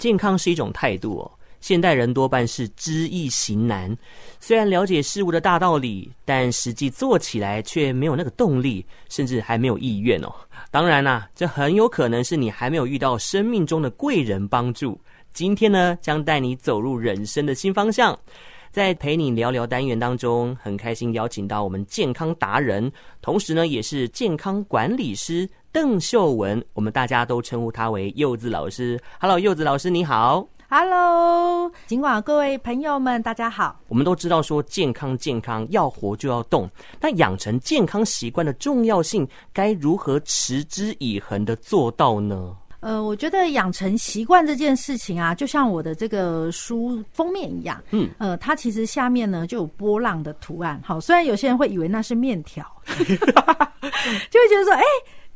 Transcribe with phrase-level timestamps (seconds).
[0.00, 1.30] 健康是一种态度哦。
[1.60, 3.94] 现代人多半是知易行难，
[4.40, 10.32] 虽然了解事物的大道理，但实际做起来却没有那个动力，甚至还没有意愿哦。
[10.70, 14.98] 当然啦，这很有可能是你还没有遇到生命中的贵人帮助。
[15.34, 18.18] 今天呢，将带你走入人生的新方向。
[18.70, 22.90] 在陪你聊聊单元当中，很开心邀请到我们健康达人，
[23.20, 29.00] 同时呢，也是健康管理师邓秀文，我们大家都称呼他为柚子老师。
[29.20, 30.44] Hello，柚子老师你好。
[30.68, 33.80] Hello，尽管各位朋友们，大家好。
[33.86, 36.68] 我们都知道说健康健康，要活就要动。
[36.98, 42.56] 但养成健康习惯的重要性，该如何持之以恒的做到呢？
[42.80, 50.80] 呃，我觉得养成习惯这件事情啊，就像我的这个书封面一样，嗯，呃，它其实下面呢就有波浪的图案。
[50.84, 54.82] 好，虽然有些人会以为那是面条， 就会觉得说，哎。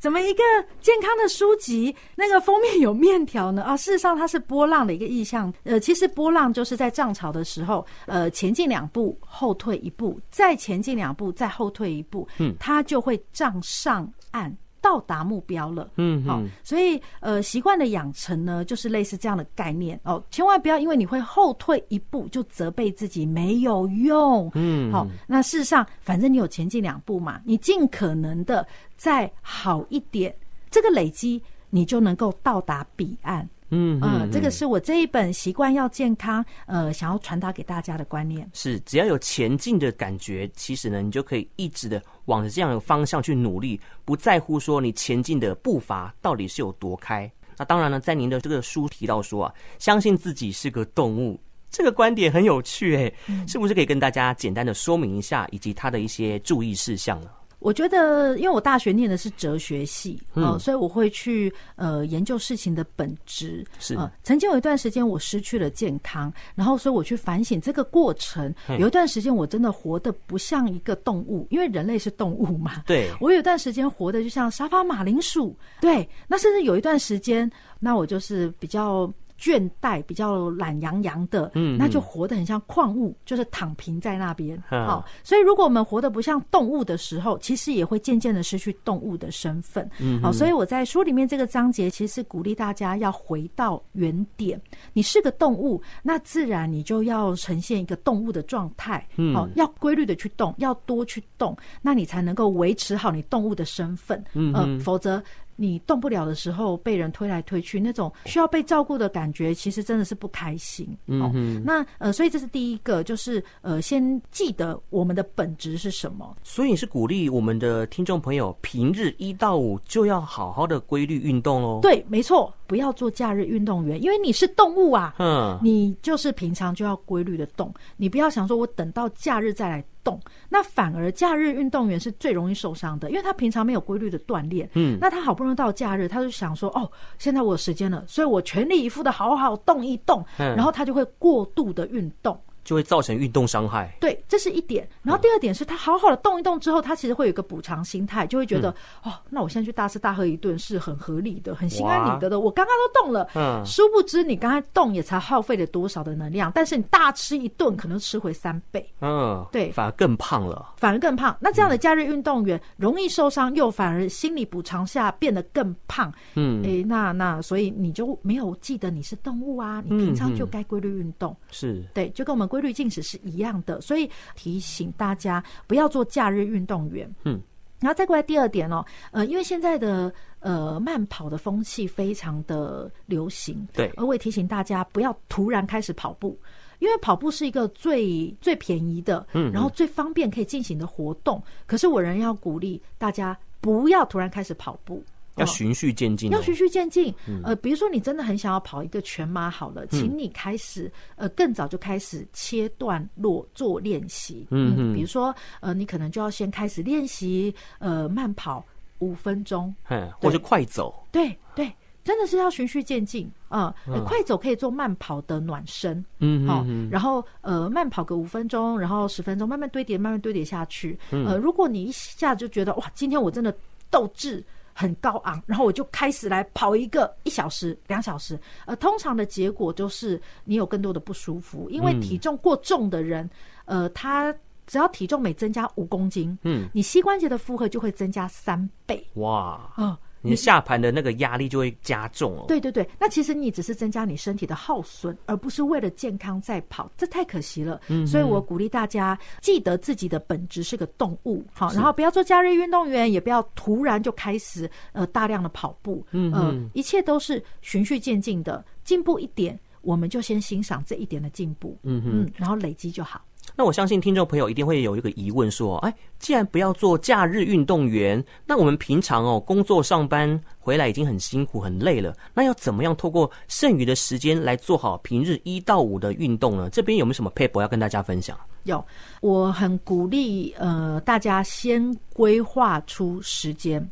[0.04, 0.42] 怎么一个
[0.82, 3.62] 健康的书籍，那个封面有面条呢？
[3.62, 5.50] 啊，事实上它是波浪的一个意象。
[5.62, 14.54] 呃，其实波浪就是在涨潮的时候，呃，前进两步，后退一步，再前进两步，再后退一步，嗯，它就会涨上岸。
[14.84, 20.22] 到达目标了，嗯，好，所以呃，习惯的养成呢，就是类似这样的概念哦。
[20.30, 25.06] 千万不要因为你会后退一步就责备自己没有用，嗯，好。
[25.26, 30.36] 那事实上，反正你有前进两步嘛，你尽可能的再好一点，
[30.70, 33.48] 这个累积你就能够到达彼岸。
[33.70, 38.48] 嗯嗯，这个是我这一本习惯要健康，呃，想要传达给大家的观念。
[38.52, 47.30] 是，只要有前进的感觉，其实呢，你就可以一直的往着这样的方向去努力，不在乎说你前进的步伐到底是有多开。
[47.56, 51.40] 那当然呢，在您的这个书提到说啊，相信自己是个动物，
[51.70, 53.14] 这个观点很有趣诶，
[53.48, 57.28] 是不是可以跟大家简单的说明一下，以及它的一些注意事项呢？
[57.64, 63.64] 我觉得，因为我大学念的是哲学系，嗯、呃，所以我会去呃研究事情的本质。
[63.78, 68.54] 是，呃，曾经有一段时间我失去了健康，然后所以我去反省这个过程。
[68.78, 72.82] 有一段时间我真的活得不像一个动物，因为人类是动物嘛。
[72.86, 75.56] 对，我有一段时间活得就像沙发马铃薯。
[75.80, 77.50] 对，那甚至有一段时间，
[77.80, 79.10] 那我就是比较。
[79.38, 84.60] 倦怠比较懒洋洋的，嗯，那就活得很像矿物，就是躺平在那边。
[84.68, 89.88] 好，所以如果我们活得不像动物的时候，其实也会渐渐的失去动物的身份。
[90.00, 94.60] 嗯，好，所以我在书里面这个章节，其实是鼓励大家要回到原点。
[94.92, 99.06] 你是个动物，那自然你就要呈现一个动物的状态。
[99.16, 104.22] 嗯，好，要规律的去动，要多去动，那你才能够维持好你动物的身份。
[104.32, 105.22] 嗯，否则。
[105.56, 110.86] 你动不了的时候，被人推来推去，那种需要被照顾的感觉，其实真的是不开心。
[111.06, 116.36] 哦、嗯，那呃，所以这是第一个，就是呃，先记得我们的本质是什么。
[116.42, 121.78] 所以你是鼓励我们的听众朋友，平日一到五就要好好的规律运动哦。
[121.82, 125.14] 对，没错，不要做假日运动员，因为你是动物啊。
[125.18, 129.84] 嗯，你就是平常就要规律的动，你不要想说我等到假日再来。
[130.04, 136.88] 动，那反而假日运动员是最容易受伤的，因为他平常没有规律的锻炼，嗯，那他好不容易到假日，他就想说，哦，
[137.18, 142.38] 现在我有时间了，所以我全力以赴的好好动一动，嗯，然后他就会过度的运动。
[142.64, 143.94] 就会造成运动伤害。
[144.00, 144.88] 对，这是一点。
[145.02, 152.40] 然后第二点是他好好的动一动之后，他其实会有一个补偿心态，就会觉得、嗯、哦，那我现在去大吃大喝一顿是很合理的，很心安理得的。
[152.40, 161.36] 我刚刚都动了，嗯，殊不知你刚才动也才耗费了多少的能量，但是你大吃一顿可能吃回三倍，嗯，对，反而更胖了，反而更胖。
[161.40, 172.48] 那这样的假日运动员容易受伤，又反而心理补偿下变得更胖，嗯，哎、欸，那那所以你就没有记得你是动物啊，你平常就该规律运动，是对，就跟我们。
[172.54, 177.12] 规律进食是一样的，所以提醒大家不要做假日运动员。
[177.24, 177.40] 嗯，
[177.80, 186.38] 然后再过来第二点哦，呃，因为现在的呃慢跑的风气非常的流行，对，而我也提醒大家不要突然开始跑步，
[186.78, 191.42] 因为跑步是一个最最便宜的，嗯，然后最方便可以进行的活动。
[191.66, 195.02] 可是我仍要鼓励大家不要突然开始跑步。
[195.36, 197.14] 要循序渐进，要循序渐进。
[197.42, 204.46] 呃，比如说你真的很想要跑一个全马，好了，请你开始呃更早就开始切段落做练习。
[204.50, 208.64] 嗯嗯，比如说呃，你可能就要先开始练习呃慢跑
[209.00, 211.04] 五分钟，嗯，或者快走。
[211.10, 211.72] 对对，
[212.04, 213.74] 真的是要循序渐进啊！
[214.06, 220.96] 快走可以做慢跑的暖身，嗯，好，然后呃慢跑个五分钟，然后十分钟，慢慢堆叠，慢慢堆叠下去。
[221.10, 223.52] 呃，如果你一下子就觉得哇，今天我真的
[223.90, 224.44] 斗志。
[224.74, 228.38] 很高昂，然后我就开始来跑一个一小时、两小时。
[228.66, 233.30] 呃，通常的结果就是你有更多的不舒服，因为体重过重的人，
[233.66, 234.34] 呃，他
[234.66, 239.06] 只要体重每增加五公斤，嗯，你膝关节的负荷就会增加三倍。
[239.14, 242.44] 哇，嗯、呃，你下盘的那个压力就会加重哦。
[242.48, 247.80] 对对对，那其实你只是增加你身体的耗损，而不是为了健康在跑，这太可惜了。
[247.88, 256.04] 嗯，所以我鼓励大家记得自己的本质是个动物，好，然后不要做假日运动员，也不要突然就开始呃大量的跑步。
[256.10, 261.76] 嗯，呃，一切都是循序渐进的，进步一点，我们就先欣赏这一点的进步。
[261.82, 263.22] 嗯嗯，然后累积就好。
[263.56, 276.68] 那我相信听众朋友一定会有一个疑问，说：哎，既然不要做假日运动员，那我们平常哦工作上班回来已经很辛苦很累了，那要怎么样透过剩余的时间来做好平日一到五的运动呢？
[276.70, 278.36] 这边有没有什么 paper 要跟大家分享？
[278.64, 278.84] 有，
[279.20, 283.88] 我很鼓励呃大家先规划出时间，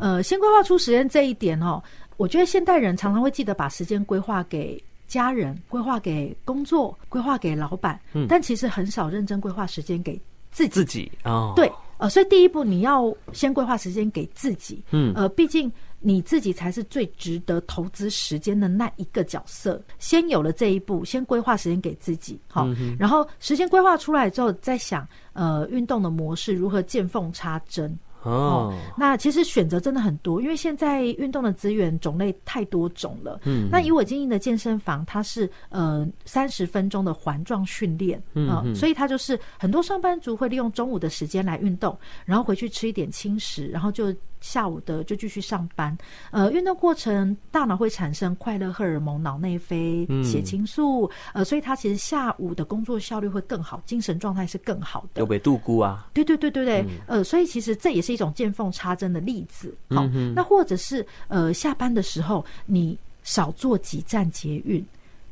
[0.00, 1.80] 呃，先规划出时间这一点哦，
[2.16, 4.82] 我觉得现代人常常会记得把时间规划给。
[5.06, 10.20] 家人规划给工作，规划给老板，嗯，但其实很少认真规划时间给
[10.50, 10.70] 自己。
[10.70, 15.70] 自己哦，对，呃，所以第一步你要先规划时间给自己，嗯，呃，毕竟
[16.00, 19.82] 你自己才是最值得投资时间的那一个角色。
[19.98, 27.98] 先有了这一步，先规划时间给自己，好，嗯，然后时间规划出来之后，再想，呃，运动的模式如何见缝插针。
[28.26, 33.40] 哦，那其实选择真的很多，因为现在运动的资源种类太多种了。
[33.44, 44.14] 嗯，那以我经营的健身房，它是呃三十分钟的环状训练，嗯，所以它就是很多上班族会利用中午的时间来运动，然后回去吃一点轻食，然后就。
[44.40, 45.96] 下午的就继续上班，
[46.30, 55.20] 呃，运动过程大脑会产生快乐荷尔蒙、脑内啡、血清素，呃，所以他其实下午的工作效率会更好，精神状态是更好的。
[55.20, 56.08] 有被度估啊？
[56.12, 59.74] 对对对对对，呃，所以其实这也是一种见缝插针的例子。
[59.90, 64.84] 好，那或者是呃，下班的时候你少坐几站捷运，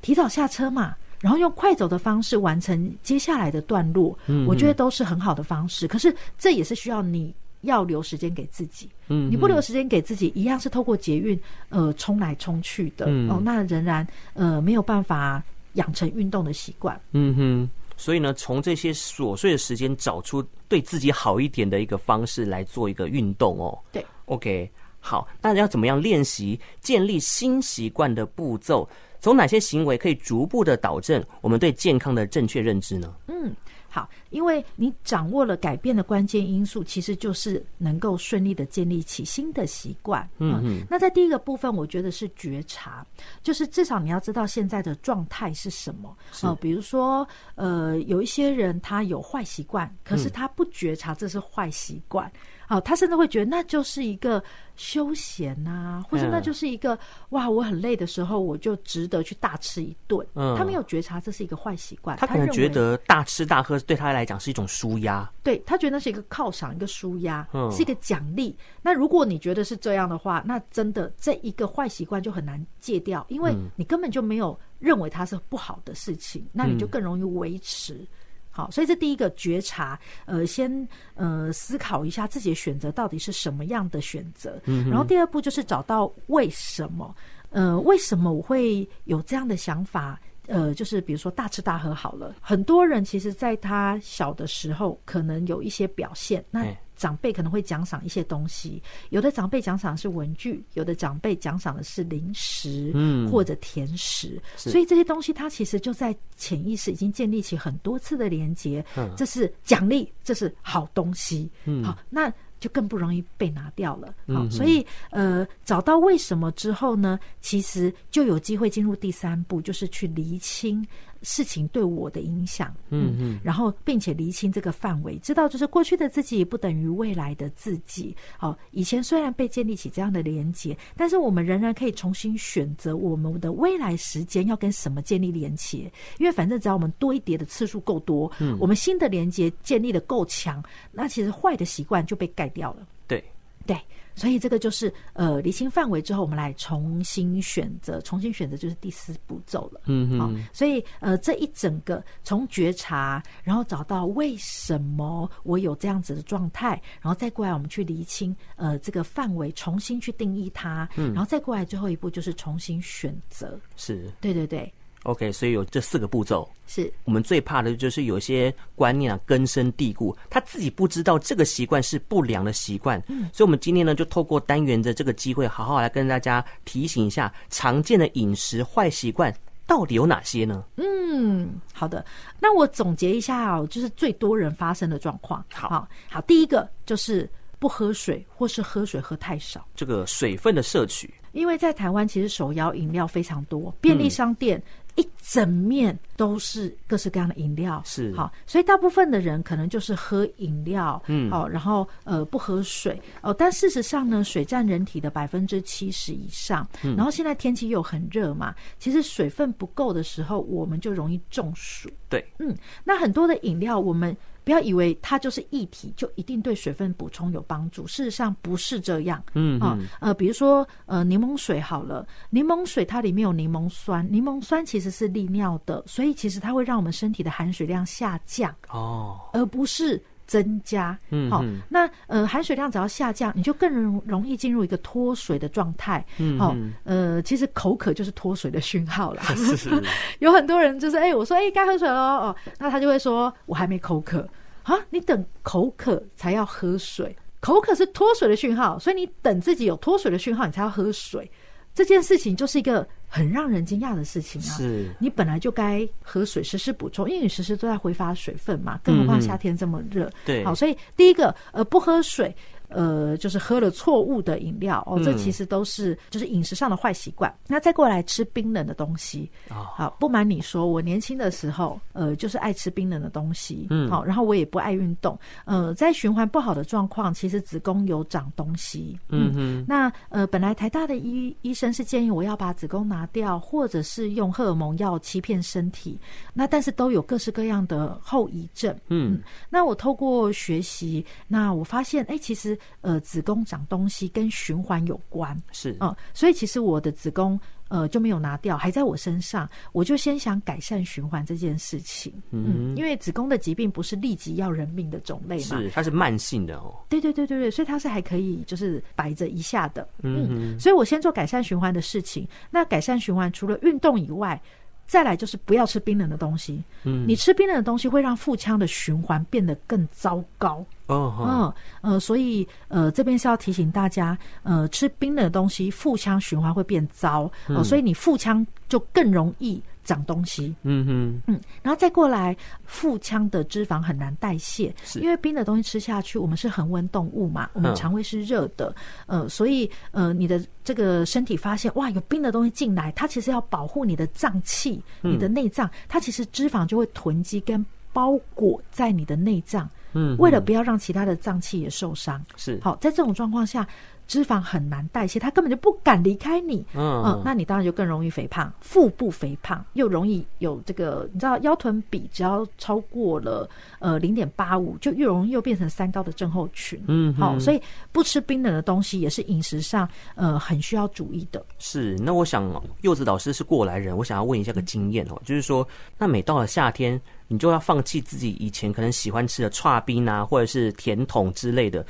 [0.02, 4.18] 提早下车嘛，然后用快走的方式完成接下来的段落，
[4.48, 5.86] 我觉得都是很好的方式。
[5.86, 7.32] 可是这也是需要你。
[7.64, 11.38] 要留时间给自己，嗯，你不留时间给自己，一样是透过捷运，
[11.68, 15.42] 呃，冲来冲去的，嗯，哦，那仍然呃没有办法
[15.74, 17.70] 养成运动的习惯，嗯哼。
[17.96, 23.78] 所以呢，从这些琐碎的时间找出对自己好一点的一个方式来做一个运动哦。
[23.92, 24.68] 对，OK，
[24.98, 28.88] 好，那要怎么样练习建立新习惯的步骤？
[29.20, 33.14] 从哪些行为可以逐步的导正我们对健康的正确认知呢？
[33.28, 33.54] 嗯。
[33.94, 40.28] 好，因为你掌握了改变的关键因素，其实就是能够顺利的建立起新的习惯。
[40.38, 40.82] 嗯嗯。
[40.90, 43.06] 那在第一个部分，我觉得是觉察，
[43.40, 46.12] 就是至少你要知道现在的状态是什么。
[46.42, 47.24] 哦，比如说，
[47.54, 52.28] 呃，有一些人他有坏习惯，可是他不觉察这是坏习惯。
[52.66, 54.42] 好，他甚至会觉得那就是一个
[54.76, 56.98] 休闲呐、啊，或者那就是一个
[57.30, 60.26] 哇，我很累的时候，我就值得去大吃一顿。
[60.34, 68.56] 嗯，他没有觉察这是一个坏习惯，他可能觉得大吃大喝对他来讲是一种舒压，对，他觉得那是一个犒赏，一个舒压，是一个奖励。
[68.82, 78.06] 那如果你觉得是这样的话，那真的这一个坏习惯就很难戒掉，因为你根本就没有认为它是不好的事情，那你就更容易维持。
[78.56, 87.12] 好，所以这第一个觉察，呃，先呃思考一下自己的选择到底是什么样的选择，嗯，然后第二步就是找到为什么，
[87.50, 90.20] 呃，为什么我会有这样的想法？
[90.46, 96.64] 呃，就是比如说大吃大喝好了，很多人其实在他小的时候可能有一些表现，那。
[96.96, 120.86] 长辈可能会奖赏一些东西，有的长辈奖赏的是文具，有的长辈奖赏的是零食，嗯，或者甜食，所以这些东西它其实就在潜意识已经建立起很多次的连接，嗯，这是奖励，这是好东西，嗯，好，那就更不容易被拿掉了，好，所以呃，找到为什么之后呢，其实就有机会进入第三步，就是去厘清。
[121.26, 128.14] 事情对我的影响，嗯嗯，然后并且厘清这个范围，知道就是过去的自己不等于未来的自己。
[128.36, 142.86] 好，以前虽然被建立起这样的连结，但是我们仍然可以重新选择我们的未来时间要跟什么建立连结，因为反正只要我们多一叠的次数够多，嗯，我们新的连结建立的够强，那其实坏的习惯就被盖掉了。
[143.06, 143.22] 对，
[143.66, 143.76] 对。
[144.16, 149.80] 所以这个就是呃，厘清范围之后，我们来重新选择，重新选择就是第四步骤了。
[149.86, 150.20] 嗯嗯。
[150.20, 160.88] 好，所以呃，这一整个从觉察，然后找到为什么我有这样子的状态，然后再过来我们去厘清呃这个范围，重新去定义它。
[160.94, 161.12] 嗯。
[161.12, 163.58] 然后再过来最后一步就是重新选择。
[163.74, 164.08] 是。
[164.20, 164.72] 对对对。
[165.04, 173.02] OK，所以有这四个步骤，是我们最怕的就是有些观念啊根深蒂固，他自己不知道这个习惯是不良的习惯。
[173.08, 179.34] 嗯，所以我们今天呢就透过单元的这个机会，好好来跟大家提醒一下常见的饮食坏习惯
[179.66, 180.64] 到底有哪些呢？
[180.76, 182.04] 嗯，好的，
[182.40, 185.44] 那我总结一下哦，就是最多人发生的状况。
[185.52, 187.28] 好，好，第一个就是。
[187.56, 189.66] 不喝水，或是喝水喝太少。
[189.74, 194.62] 这个水分的摄取，因为在台湾其实手摇饮料非常多，便利商店。
[194.96, 198.14] 嗯一整面都是各式各样的饮料，是。
[198.14, 203.00] 好，所以大部分的人可能就是喝饮料，嗯，好，然后呃不喝水。
[203.20, 214.16] 哦，但事实上呢，水占人体的百分之七十以上，嗯，然后现在天气又很热嘛，其实水分不够的时候，我们就容易中暑，对，嗯，那很多的饮料我们。
[214.44, 217.86] 不要以为它就是液体，就一定对水分补充有帮助。
[217.86, 219.22] 事实上不是这样。
[219.34, 230.98] 嗯啊，呃，比如说呃，柠檬水好了，柠檬水它里面有柠檬酸，柠檬酸其实是利尿的，所以其实它会让我们身体的含水量下降哦，而不是增加。
[231.10, 236.04] 嗯，好，那呃，含水量只要下降，你就更容容易进入一个脱水的状态。
[236.18, 239.22] 嗯，好，呃，其实口渴就是脱水的讯号啦。
[239.34, 239.82] 是 是。
[240.20, 244.26] 有很多人就是哎、欸，我说哎，该、欸、喝水喽哦，那他就会说我还没口渴。
[244.62, 251.30] 啊，你等口渴才要喝水，口渴是脱水的讯号，所以你等自己有脱水的讯号，你才要喝水。
[251.74, 254.50] 这件事情就是一个很让人惊讶的事情啊！
[254.56, 260.10] 是，你本来就该喝水，时时补充，因为你时时都在挥发水分嘛，更何况夏天这么热。
[260.26, 262.34] 对，好，所以第一个，呃，不喝水。
[262.74, 267.30] 呃，就是喝了错误的饮料哦，这其实都是就是饮食上的坏习惯。
[267.30, 285.96] 嗯、那再过来吃冰冷的东西，哦、好，不瞒你说，我年轻的时候，呃，就是爱吃冰冷的东西，嗯，好，然后我也不爱运动，呃，在循环不好的状况，其实子宫有长东西，嗯嗯，那呃，本来台大的医医生是建议我要把子宫拿掉，或者是用荷尔蒙药欺骗身体，
[286.32, 292.58] 那但是都有各式各样的后遗症，嗯，嗯，那我透过学习，那我发现，哎、欸，其实。
[292.80, 299.48] 呃，子宫长东西跟循环有关，是啊、呃，所以其实我的子宫呃就没有拿掉，还在我身上。
[299.72, 306.74] 我就先想改善循环这件事情，嗯，因为子宫的疾病不是立即要人命的种类嘛，是它是慢性的哦。
[306.88, 312.28] 对对对对对，所以它是还可以就是摆着一下的，嗯，嗯，所以我先做改善循环的事情。
[312.50, 314.40] 那改善循环除了运动以外，
[314.86, 316.62] 再来就是不要吃冰冷的东西。
[316.82, 320.64] 嗯，你吃冰冷的东西会让腹腔的循环变得更糟糕。
[320.86, 330.54] 哦，嗯，呃，所以呃，这边是要提醒大家，呃，吃冰冷的东西，腹腔循环会变糟，呃，所以你腹腔就更容易长东西。
[330.62, 335.00] 嗯哼，嗯，然后再过来，腹腔的脂肪很难代谢，是。
[335.00, 338.74] 因为冰的东西吃下去，我们是恒温动物嘛，我们肠胃是热的，
[339.06, 347.64] 呃，所以呃，你的这个身体发现哇，有冰的东西进来，它其实要保护你的脏器，你的内脏，它其实脂肪就会囤积跟
[347.94, 349.66] 包裹在你的内脏。
[349.96, 353.64] 嗯，为了不要让其他的脏器也受伤，是好，在这种状况下，
[354.06, 356.64] 脂肪很难代谢，它根本就不敢离开你。
[356.74, 366.82] 嗯，嗯，那你当然就更容易肥胖，腹部肥胖又容易有这个，你知道腰臀比只要超过了呃零点八五，就越容易又变成三高的症候群。
[366.88, 367.60] 嗯，好，所以
[367.92, 371.44] 不吃冰冷的东西也是饮食上呃很需要注意的。
[371.58, 375.66] 是，那我想柚子老师是过来人，我想要问一下个经验哦，就是说，
[375.98, 377.00] 那每到了夏天。
[377.26, 381.84] 你就要放弃自己以前可能喜欢吃的剉冰啊，或者是甜筒之类的，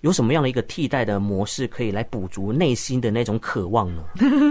[0.00, 4.02] 有什么样的一个替代的模式可以来补足内心的那种渴望呢？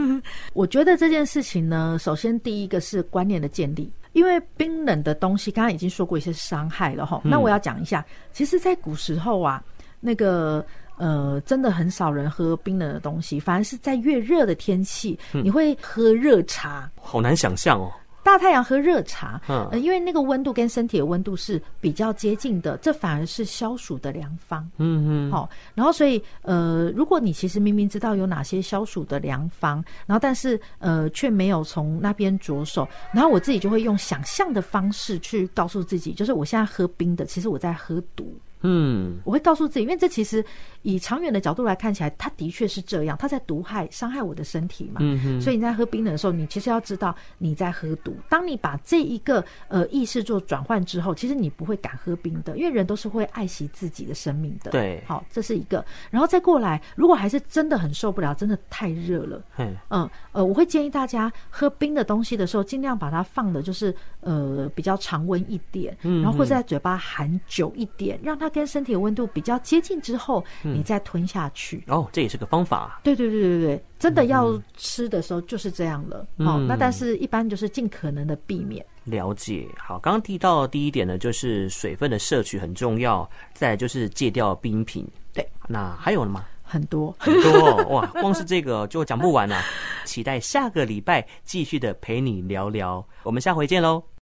[0.53, 7.21] 我觉得这件事情呢，首先第一个是观念的建立，因为冰冷的东西刚刚已经说过一些伤害了哈。
[7.23, 9.63] 那我要讲一下，其实，在古时候啊，
[9.99, 10.63] 那个
[10.97, 17.91] 呃，真的很少人喝冰冷的东西，反而是在越热的天气，你会喝热茶，好难想象哦。
[18.29, 24.69] 大太阳喝热茶，嗯、呃，因为那个温度跟身体的温度是比较接近的，这反而是消暑的良方。
[24.77, 38.31] 嗯嗯，好，然后所以呃，如果你其实明明知道有哪些消暑的良方，然后但是呃却没有从那边着手，然后我自己就会用想象的方式去告诉自己，就是我现在喝冰的，其实我在喝毒。
[38.61, 40.43] 嗯，我会告诉自己，因为这其实
[40.81, 44.99] 以长远的角度来看起来，它的确是这样，它在毒害、伤害我的身体嘛。
[45.39, 48.13] 所以你在喝冰冷的时候，你其实要知道你在喝毒。
[48.27, 54.71] 当你把这一个呃意识做转换之后，其实你不会敢喝冰的，因为人都是会爱惜自己的生命的。
[54.71, 55.83] 对，好，这是一个。
[56.11, 68.49] 然后再过来，如果还是真的很受不了，真的太热了，嗯嗯呃，我会建议大家喝冰的东西的时候，尽量把它放的就是呃比较常温一点，然后或者在嘴巴含久一点，让它。
[68.49, 71.83] 跟身体的温度比较接近之后，你再吞下去。
[71.87, 72.99] 哦，这也是个方法。
[73.03, 76.25] 对对对对对，真的要吃的时候就是这样了。
[76.37, 78.85] 哦，那但是一般就是尽可能的避免。
[79.05, 79.67] 了解。
[79.77, 85.07] 好，刚刚提到第一点呢，就是水分的摄取很重要，再就是戒掉冰品。
[85.33, 86.45] 对，那还有了吗？
[86.63, 89.59] 很多很多哇， 光是这个就讲不完了。
[90.05, 94.03] 期待下个礼拜继续的陪你聊聊，我们下回见喽。